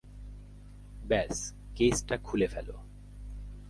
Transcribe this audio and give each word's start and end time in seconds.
ব্যস 1.03 1.37
কেসটা 1.75 2.15
খুলে 2.17 2.47
ফেল। 2.47 2.69